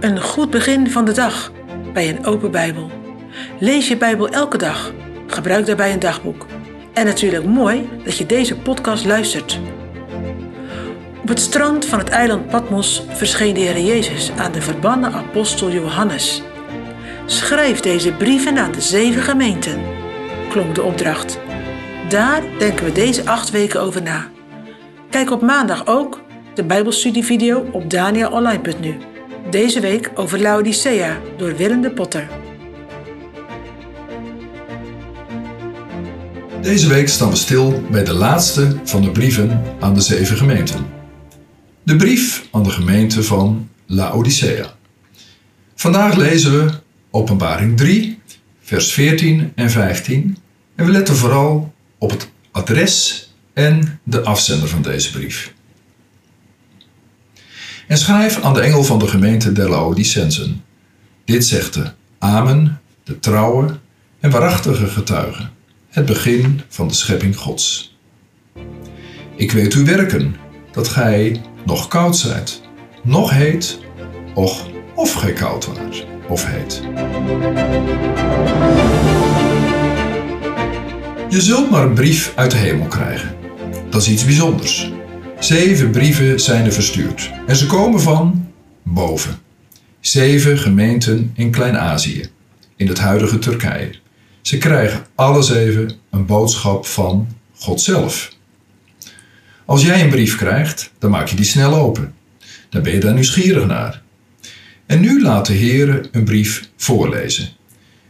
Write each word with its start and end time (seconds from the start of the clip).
Een 0.00 0.20
goed 0.20 0.50
begin 0.50 0.90
van 0.90 1.04
de 1.04 1.12
dag 1.12 1.52
bij 1.92 2.08
een 2.08 2.26
open 2.26 2.50
Bijbel. 2.50 2.90
Lees 3.58 3.88
je 3.88 3.96
Bijbel 3.96 4.28
elke 4.28 4.58
dag. 4.58 4.92
Gebruik 5.26 5.66
daarbij 5.66 5.92
een 5.92 5.98
dagboek. 5.98 6.46
En 6.92 7.06
natuurlijk 7.06 7.44
mooi 7.44 7.88
dat 8.04 8.16
je 8.16 8.26
deze 8.26 8.56
podcast 8.56 9.04
luistert. 9.04 9.60
Op 11.22 11.28
het 11.28 11.40
strand 11.40 11.84
van 11.84 11.98
het 11.98 12.08
eiland 12.08 12.46
Patmos 12.46 13.02
verscheen 13.08 13.54
de 13.54 13.60
Heer 13.60 13.80
Jezus 13.80 14.30
aan 14.36 14.52
de 14.52 14.62
verbannen 14.62 15.12
apostel 15.12 15.70
Johannes. 15.70 16.42
Schrijf 17.26 17.80
deze 17.80 18.12
brieven 18.12 18.58
aan 18.58 18.72
de 18.72 18.80
zeven 18.80 19.22
gemeenten, 19.22 19.80
klonk 20.50 20.74
de 20.74 20.82
opdracht. 20.82 21.38
Daar 22.08 22.42
denken 22.58 22.84
we 22.84 22.92
deze 22.92 23.26
acht 23.26 23.50
weken 23.50 23.80
over 23.80 24.02
na. 24.02 24.26
Kijk 25.10 25.30
op 25.30 25.42
maandag 25.42 25.86
ook 25.86 26.20
de 26.54 26.64
Bijbelstudievideo 26.64 27.68
op 27.72 27.90
danielonline.nu. 27.90 29.17
Deze 29.50 29.80
week 29.80 30.10
over 30.14 30.40
Laodicea 30.40 31.20
door 31.36 31.56
Willem 31.56 31.80
de 31.80 31.90
Potter. 31.90 32.28
Deze 36.62 36.88
week 36.88 37.08
staan 37.08 37.30
we 37.30 37.36
stil 37.36 37.82
bij 37.90 38.04
de 38.04 38.12
laatste 38.12 38.76
van 38.84 39.02
de 39.02 39.10
brieven 39.10 39.62
aan 39.80 39.94
de 39.94 40.00
zeven 40.00 40.36
gemeenten. 40.36 40.86
De 41.82 41.96
brief 41.96 42.48
aan 42.52 42.62
de 42.62 42.70
gemeente 42.70 43.22
van 43.22 43.68
Laodicea. 43.86 44.74
Vandaag 45.74 46.16
lezen 46.16 46.64
we 46.64 46.72
Openbaring 47.10 47.76
3, 47.76 48.18
vers 48.60 48.92
14 48.92 49.52
en 49.54 49.70
15 49.70 50.36
en 50.74 50.86
we 50.86 50.92
letten 50.92 51.16
vooral 51.16 51.74
op 51.98 52.10
het 52.10 52.28
adres 52.50 53.28
en 53.52 54.00
de 54.02 54.20
afzender 54.20 54.68
van 54.68 54.82
deze 54.82 55.10
brief. 55.10 55.56
En 57.88 57.98
schrijf 57.98 58.42
aan 58.42 58.54
de 58.54 58.60
engel 58.60 58.84
van 58.84 58.98
de 58.98 59.06
gemeente 59.06 59.52
der 59.52 59.68
Laodicensen. 59.68 60.64
Dit 61.24 61.44
zegt 61.44 61.74
de 61.74 61.90
Amen, 62.18 62.80
de 63.04 63.18
trouwe 63.18 63.78
en 64.20 64.30
waarachtige 64.30 64.86
getuige, 64.86 65.48
het 65.88 66.06
begin 66.06 66.60
van 66.68 66.88
de 66.88 66.94
schepping 66.94 67.36
Gods. 67.36 67.96
Ik 69.36 69.52
weet 69.52 69.72
uw 69.72 69.84
werken, 69.84 70.36
dat 70.72 70.88
gij 70.88 71.40
nog 71.64 71.88
koud 71.88 72.16
zijt, 72.16 72.60
nog 73.02 73.30
heet, 73.30 73.78
och 74.34 74.66
of 74.94 75.12
gij 75.12 75.32
koud 75.32 75.66
waart 75.66 76.06
of 76.28 76.46
heet. 76.46 76.82
Je 81.28 81.40
zult 81.40 81.70
maar 81.70 81.82
een 81.82 81.94
brief 81.94 82.32
uit 82.34 82.50
de 82.50 82.56
hemel 82.56 82.86
krijgen. 82.86 83.36
Dat 83.90 84.00
is 84.00 84.08
iets 84.08 84.24
bijzonders. 84.24 84.90
Zeven 85.40 85.90
brieven 85.90 86.40
zijn 86.40 86.64
er 86.64 86.72
verstuurd 86.72 87.30
en 87.46 87.56
ze 87.56 87.66
komen 87.66 88.00
van 88.00 88.52
boven. 88.82 89.38
Zeven 90.00 90.58
gemeenten 90.58 91.32
in 91.34 91.50
Klein-Azië, 91.50 92.24
in 92.76 92.88
het 92.88 92.98
huidige 92.98 93.38
Turkije. 93.38 93.90
Ze 94.40 94.58
krijgen 94.58 95.06
alle 95.14 95.42
zeven 95.42 95.90
een 96.10 96.26
boodschap 96.26 96.86
van 96.86 97.28
God 97.54 97.80
zelf. 97.80 98.32
Als 99.64 99.84
jij 99.84 100.02
een 100.02 100.10
brief 100.10 100.36
krijgt, 100.36 100.92
dan 100.98 101.10
maak 101.10 101.28
je 101.28 101.36
die 101.36 101.44
snel 101.44 101.74
open. 101.74 102.14
Dan 102.68 102.82
ben 102.82 102.92
je 102.92 103.00
daar 103.00 103.14
nieuwsgierig 103.14 103.66
naar. 103.66 104.02
En 104.86 105.00
nu 105.00 105.22
laat 105.22 105.46
de 105.46 105.52
Heer 105.52 106.08
een 106.12 106.24
brief 106.24 106.68
voorlezen. 106.76 107.48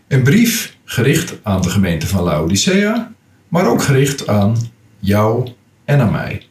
Een 0.09 0.23
brief 0.23 0.77
gericht 0.85 1.35
aan 1.43 1.63
de 1.63 1.71
gemeente 1.71 2.07
van 2.07 2.23
Laodicea, 2.23 3.13
maar 3.49 3.67
ook 3.67 3.83
gericht 3.83 4.29
aan 4.29 4.57
jou 4.99 5.49
en 5.85 6.01
aan 6.01 6.13
mij. 6.13 6.48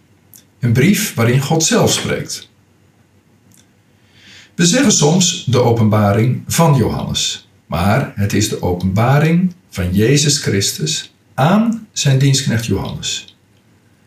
Een 0.60 0.74
brief 0.74 1.14
waarin 1.14 1.42
God 1.42 1.64
zelf 1.64 1.92
spreekt. 1.92 2.50
We 4.56 4.66
zeggen 4.66 4.92
soms 4.92 5.46
de 5.46 5.62
openbaring 5.62 6.44
van 6.48 6.76
Johannes, 6.76 7.50
maar 7.66 8.12
het 8.16 8.34
is 8.34 8.50
de 8.50 8.62
openbaring 8.62 9.54
van 9.70 9.94
Jezus 9.94 10.40
Christus 10.40 11.14
aan 11.34 11.88
zijn 11.92 12.20
dienstknecht 12.20 12.66
Johannes. 12.66 13.38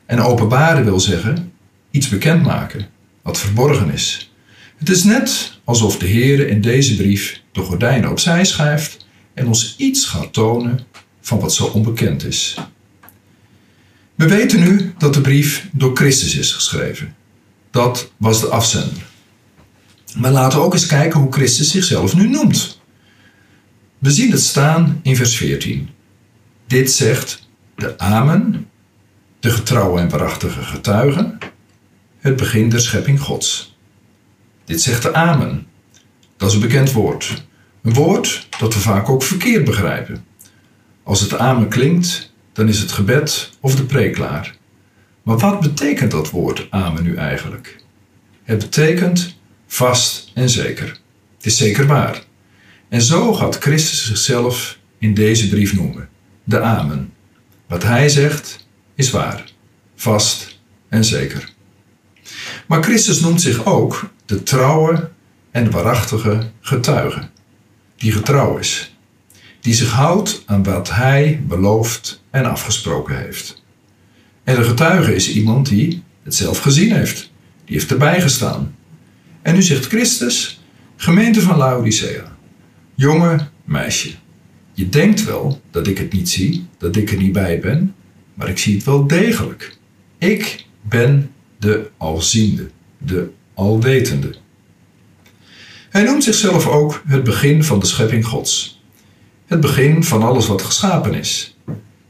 En 0.06 0.20
openbaren 0.20 0.84
wil 0.84 1.00
zeggen 1.00 1.52
iets 1.90 2.08
bekendmaken 2.08 2.86
wat 3.22 3.38
verborgen 3.38 3.92
is. 3.92 4.32
Het 4.76 4.88
is 4.88 5.04
net 5.04 5.58
alsof 5.64 5.98
de 5.98 6.06
Heer 6.06 6.48
in 6.48 6.60
deze 6.60 6.96
brief 6.96 7.40
de 7.52 7.60
gordijnen 7.60 8.10
opzij 8.10 8.44
schuift 8.44 9.06
en 9.34 9.46
ons 9.46 9.74
iets 9.78 10.04
gaat 10.04 10.32
tonen 10.32 10.80
van 11.20 11.40
wat 11.40 11.54
zo 11.54 11.64
onbekend 11.64 12.24
is. 12.24 12.56
We 14.20 14.28
weten 14.28 14.60
nu 14.60 14.94
dat 14.98 15.14
de 15.14 15.20
brief 15.20 15.68
door 15.72 15.96
Christus 15.96 16.36
is 16.36 16.52
geschreven. 16.52 17.16
Dat 17.70 18.12
was 18.16 18.40
de 18.40 18.46
afzender. 18.46 19.02
Maar 20.16 20.30
laten 20.30 20.58
we 20.58 20.64
ook 20.64 20.72
eens 20.72 20.86
kijken 20.86 21.20
hoe 21.20 21.32
Christus 21.32 21.70
zichzelf 21.70 22.14
nu 22.14 22.28
noemt. 22.28 22.80
We 23.98 24.10
zien 24.10 24.30
het 24.30 24.40
staan 24.40 25.00
in 25.02 25.16
vers 25.16 25.36
14. 25.36 25.88
Dit 26.66 26.92
zegt 26.92 27.48
de 27.74 27.98
Amen, 27.98 28.68
de 29.40 29.50
getrouwe 29.50 30.00
en 30.00 30.08
waarachtige 30.08 30.62
getuige, 30.62 31.38
het 32.18 32.36
begin 32.36 32.68
der 32.68 32.80
schepping 32.80 33.20
Gods. 33.20 33.76
Dit 34.64 34.82
zegt 34.82 35.02
de 35.02 35.14
Amen. 35.14 35.66
Dat 36.36 36.48
is 36.48 36.54
een 36.54 36.60
bekend 36.60 36.92
woord. 36.92 37.44
Een 37.82 37.94
woord 37.94 38.46
dat 38.58 38.74
we 38.74 38.80
vaak 38.80 39.08
ook 39.08 39.22
verkeerd 39.22 39.64
begrijpen. 39.64 40.24
Als 41.02 41.20
het 41.20 41.38
Amen 41.38 41.68
klinkt, 41.68 42.29
dan 42.52 42.68
is 42.68 42.78
het 42.78 42.92
gebed 42.92 43.50
of 43.60 43.74
de 43.74 43.84
preek 43.84 44.12
klaar. 44.12 44.56
Maar 45.22 45.38
wat 45.38 45.60
betekent 45.60 46.10
dat 46.10 46.30
woord 46.30 46.66
amen 46.70 47.02
nu 47.02 47.16
eigenlijk? 47.16 47.76
Het 48.44 48.58
betekent 48.58 49.36
vast 49.66 50.30
en 50.34 50.50
zeker. 50.50 51.00
Het 51.36 51.46
is 51.46 51.56
zeker 51.56 51.86
waar. 51.86 52.22
En 52.88 53.02
zo 53.02 53.32
gaat 53.32 53.58
Christus 53.58 54.06
zichzelf 54.06 54.78
in 54.98 55.14
deze 55.14 55.48
brief 55.48 55.74
noemen. 55.74 56.08
De 56.44 56.60
amen. 56.60 57.12
Wat 57.66 57.82
hij 57.82 58.08
zegt 58.08 58.66
is 58.94 59.10
waar. 59.10 59.44
Vast 59.94 60.60
en 60.88 61.04
zeker. 61.04 61.52
Maar 62.66 62.82
Christus 62.82 63.20
noemt 63.20 63.40
zich 63.40 63.66
ook 63.66 64.10
de 64.26 64.42
trouwe 64.42 65.10
en 65.50 65.70
waarachtige 65.70 66.50
getuige. 66.60 67.28
Die 67.96 68.12
getrouw 68.12 68.58
is 68.58 68.89
die 69.60 69.74
zich 69.74 69.90
houdt 69.90 70.42
aan 70.46 70.62
wat 70.62 70.90
hij 70.90 71.42
beloofd 71.46 72.22
en 72.30 72.44
afgesproken 72.44 73.18
heeft. 73.18 73.62
En 74.44 74.54
de 74.54 74.64
getuige 74.64 75.14
is 75.14 75.32
iemand 75.32 75.68
die 75.68 76.02
het 76.22 76.34
zelf 76.34 76.58
gezien 76.58 76.92
heeft, 76.92 77.30
die 77.64 77.74
heeft 77.74 77.90
erbij 77.90 78.20
gestaan. 78.20 78.74
En 79.42 79.54
nu 79.54 79.62
zegt 79.62 79.86
Christus, 79.86 80.60
gemeente 80.96 81.40
van 81.40 81.56
Laodicea, 81.56 82.36
jonge 82.94 83.48
meisje, 83.64 84.10
je 84.74 84.88
denkt 84.88 85.24
wel 85.24 85.60
dat 85.70 85.86
ik 85.86 85.98
het 85.98 86.12
niet 86.12 86.28
zie, 86.28 86.66
dat 86.78 86.96
ik 86.96 87.10
er 87.10 87.16
niet 87.16 87.32
bij 87.32 87.60
ben, 87.60 87.94
maar 88.34 88.48
ik 88.48 88.58
zie 88.58 88.74
het 88.74 88.84
wel 88.84 89.06
degelijk. 89.06 89.76
Ik 90.18 90.66
ben 90.82 91.30
de 91.58 91.90
alziende, 91.96 92.70
de 92.98 93.30
alwetende. 93.54 94.34
Hij 95.90 96.02
noemt 96.02 96.24
zichzelf 96.24 96.66
ook 96.66 97.02
het 97.06 97.24
begin 97.24 97.64
van 97.64 97.78
de 97.78 97.86
schepping 97.86 98.26
Gods 98.26 98.79
het 99.50 99.60
begin 99.60 100.04
van 100.04 100.22
alles 100.22 100.46
wat 100.46 100.62
geschapen 100.62 101.14
is. 101.14 101.56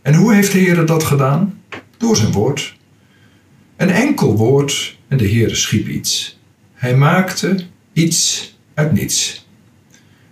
En 0.02 0.14
hoe 0.14 0.34
heeft 0.34 0.52
de 0.52 0.58
Heer 0.58 0.86
dat 0.86 1.04
gedaan? 1.04 1.62
Door 1.96 2.16
zijn 2.16 2.32
woord. 2.32 2.76
Een 3.76 3.90
enkel 3.90 4.36
woord 4.36 4.96
en 5.08 5.18
de 5.18 5.26
Heer 5.26 5.56
schiep 5.56 5.88
iets. 5.88 6.38
Hij 6.74 6.96
maakte 6.96 7.64
iets 7.92 8.54
uit 8.74 8.92
niets. 8.92 9.46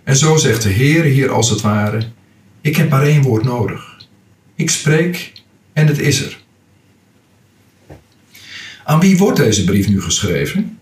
En 0.03 0.15
zo 0.15 0.37
zegt 0.37 0.61
de 0.61 0.69
Heer 0.69 1.03
hier 1.03 1.31
als 1.31 1.49
het 1.49 1.61
ware: 1.61 2.07
Ik 2.61 2.75
heb 2.75 2.89
maar 2.89 3.03
één 3.03 3.21
woord 3.21 3.43
nodig. 3.43 4.07
Ik 4.55 4.69
spreek 4.69 5.31
en 5.73 5.87
het 5.87 5.99
is 5.99 6.21
er. 6.21 6.39
Aan 8.83 8.99
wie 8.99 9.17
wordt 9.17 9.37
deze 9.37 9.63
brief 9.63 9.89
nu 9.89 10.01
geschreven? 10.01 10.79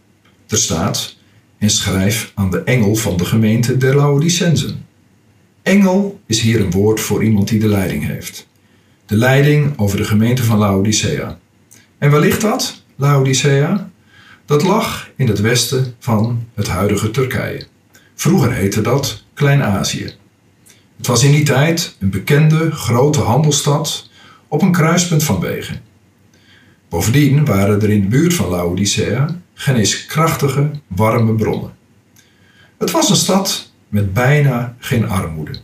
Er 0.47 0.57
staat: 0.57 1.15
En 1.57 1.69
schrijf 1.69 2.31
aan 2.35 2.51
de 2.51 2.63
engel 2.63 2.95
van 2.95 3.17
de 3.17 3.25
gemeente 3.25 3.77
der 3.77 3.95
Laodicensen. 3.95 4.86
Engel 5.67 6.19
is 6.25 6.41
hier 6.41 6.61
een 6.61 6.71
woord 6.71 6.99
voor 6.99 7.23
iemand 7.23 7.47
die 7.47 7.59
de 7.59 7.67
leiding 7.67 8.05
heeft. 8.05 8.47
De 9.05 9.17
leiding 9.17 9.77
over 9.77 9.97
de 9.97 10.03
gemeente 10.03 10.43
van 10.43 10.57
Laodicea. 10.57 11.39
En 11.97 12.11
waar 12.11 12.19
ligt 12.19 12.41
dat, 12.41 12.83
Laodicea? 12.95 13.89
Dat 14.45 14.63
lag 14.63 15.09
in 15.15 15.27
het 15.27 15.41
westen 15.41 15.95
van 15.99 16.45
het 16.53 16.67
huidige 16.67 17.11
Turkije. 17.11 17.67
Vroeger 18.15 18.51
heette 18.51 18.81
dat 18.81 19.23
Klein-Azië. 19.33 20.13
Het 20.97 21.07
was 21.07 21.23
in 21.23 21.31
die 21.31 21.45
tijd 21.45 21.95
een 21.99 22.09
bekende 22.09 22.71
grote 22.71 23.19
handelsstad 23.19 24.09
op 24.47 24.61
een 24.61 24.71
kruispunt 24.71 25.23
van 25.23 25.39
wegen. 25.39 25.81
Bovendien 26.89 27.45
waren 27.45 27.81
er 27.81 27.89
in 27.89 28.01
de 28.01 28.07
buurt 28.07 28.33
van 28.33 28.49
Laodicea 28.49 29.41
geen 29.53 29.87
krachtige, 30.07 30.71
warme 30.87 31.33
bronnen. 31.33 31.73
Het 32.77 32.91
was 32.91 33.09
een 33.09 33.15
stad 33.15 33.66
met 33.89 34.13
bijna 34.13 34.75
geen 34.79 35.09
armoede. 35.09 35.55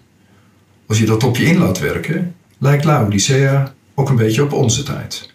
Als 0.87 0.99
je 0.99 1.05
dat 1.05 1.23
op 1.23 1.37
je 1.37 1.45
in 1.45 1.57
laat 1.57 1.79
werken, 1.79 2.35
lijkt 2.57 2.83
Laodicea 2.83 3.73
ook 3.93 4.09
een 4.09 4.15
beetje 4.15 4.43
op 4.43 4.51
onze 4.51 4.83
tijd. 4.83 5.33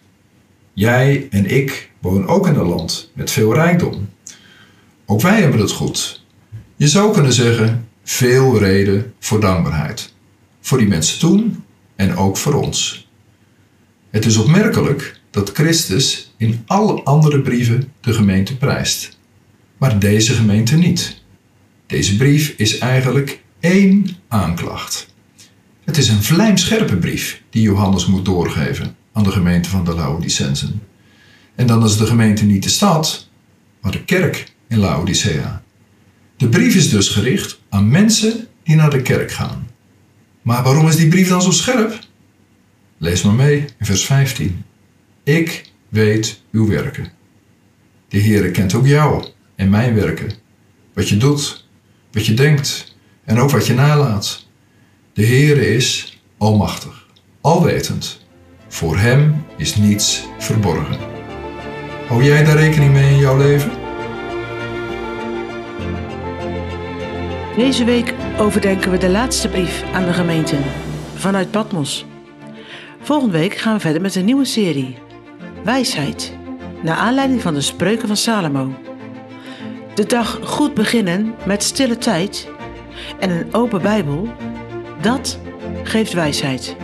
Jij 0.73 1.27
en 1.29 1.45
ik 1.45 1.91
wonen 1.99 2.27
ook 2.27 2.47
in 2.47 2.55
een 2.55 2.67
land 2.67 3.11
met 3.13 3.31
veel 3.31 3.53
rijkdom. 3.53 4.09
Ook 5.05 5.21
wij 5.21 5.41
hebben 5.41 5.59
het 5.59 5.71
goed. 5.71 6.23
Je 6.75 6.87
zou 6.87 7.13
kunnen 7.13 7.33
zeggen, 7.33 7.87
veel 8.03 8.57
reden 8.57 9.13
voor 9.19 9.41
dankbaarheid. 9.41 10.13
Voor 10.61 10.77
die 10.77 10.87
mensen 10.87 11.19
toen 11.19 11.63
en 11.95 12.15
ook 12.15 12.37
voor 12.37 12.53
ons. 12.53 13.09
Het 14.09 14.25
is 14.25 14.37
opmerkelijk 14.37 15.19
dat 15.29 15.51
Christus 15.51 16.33
in 16.37 16.63
alle 16.65 17.03
andere 17.03 17.41
brieven 17.41 17.91
de 17.99 18.13
gemeente 18.13 18.57
prijst, 18.57 19.17
maar 19.77 19.99
deze 19.99 20.33
gemeente 20.33 20.75
niet. 20.75 21.21
Deze 21.89 22.17
brief 22.17 22.53
is 22.57 22.77
eigenlijk 22.77 23.41
één 23.59 24.07
aanklacht. 24.27 25.13
Het 25.83 25.97
is 25.97 26.07
een 26.09 26.23
vlijmscherpe 26.23 26.97
brief 26.97 27.41
die 27.49 27.61
Johannes 27.61 28.05
moet 28.05 28.25
doorgeven 28.25 28.95
aan 29.13 29.23
de 29.23 29.31
gemeente 29.31 29.69
van 29.69 29.85
de 29.85 29.93
Laodicensen. 29.93 30.81
En 31.55 31.67
dan 31.67 31.85
is 31.85 31.97
de 31.97 32.05
gemeente 32.05 32.45
niet 32.45 32.63
de 32.63 32.69
stad, 32.69 33.27
maar 33.81 33.91
de 33.91 34.03
kerk 34.03 34.53
in 34.67 34.77
Laodicea. 34.77 35.63
De 36.37 36.49
brief 36.49 36.75
is 36.75 36.89
dus 36.89 37.09
gericht 37.09 37.59
aan 37.69 37.89
mensen 37.89 38.47
die 38.63 38.75
naar 38.75 38.89
de 38.89 39.01
kerk 39.01 39.31
gaan. 39.31 39.67
Maar 40.41 40.63
waarom 40.63 40.87
is 40.87 40.95
die 40.95 41.07
brief 41.07 41.29
dan 41.29 41.41
zo 41.41 41.51
scherp? 41.51 41.99
Lees 42.97 43.21
maar 43.21 43.35
mee 43.35 43.57
in 43.59 43.85
vers 43.85 44.05
15. 44.05 44.63
Ik 45.23 45.71
weet 45.87 46.41
uw 46.51 46.67
werken. 46.67 47.11
De 48.07 48.21
Heere 48.21 48.51
kent 48.51 48.73
ook 48.73 48.87
jou 48.87 49.25
en 49.55 49.69
mijn 49.69 49.95
werken. 49.95 50.31
Wat 50.93 51.09
je 51.09 51.17
doet, 51.17 51.67
wat 52.11 52.25
je 52.25 52.33
denkt 52.33 52.95
en 53.23 53.39
ook 53.39 53.49
wat 53.49 53.67
je 53.67 53.73
nalaat. 53.73 54.47
De 55.13 55.25
Heere 55.25 55.75
is 55.75 56.19
almachtig, 56.37 57.07
alwetend. 57.41 58.25
Voor 58.67 58.97
Hem 58.97 59.45
is 59.57 59.75
niets 59.75 60.23
verborgen. 60.37 60.97
Hou 62.07 62.23
jij 62.23 62.43
daar 62.43 62.57
rekening 62.57 62.93
mee 62.93 63.11
in 63.11 63.17
jouw 63.17 63.37
leven? 63.37 63.71
Deze 67.55 67.83
week 67.83 68.13
overdenken 68.37 68.91
we 68.91 68.97
de 68.97 69.09
laatste 69.09 69.49
brief 69.49 69.83
aan 69.93 70.05
de 70.05 70.13
gemeenten 70.13 70.63
vanuit 71.15 71.51
Patmos. 71.51 72.05
Volgende 73.01 73.37
week 73.37 73.53
gaan 73.53 73.73
we 73.73 73.79
verder 73.79 74.01
met 74.01 74.15
een 74.15 74.25
nieuwe 74.25 74.45
serie, 74.45 74.97
Wijsheid, 75.63 76.33
naar 76.83 76.95
aanleiding 76.95 77.41
van 77.41 77.53
de 77.53 77.61
spreuken 77.61 78.07
van 78.07 78.17
Salomo. 78.17 78.88
De 79.99 80.05
dag 80.05 80.39
goed 80.43 80.73
beginnen 80.73 81.35
met 81.45 81.63
stille 81.63 81.97
tijd 81.97 82.47
en 83.19 83.29
een 83.29 83.53
open 83.53 83.81
Bijbel, 83.81 84.27
dat 85.01 85.39
geeft 85.83 86.13
wijsheid. 86.13 86.75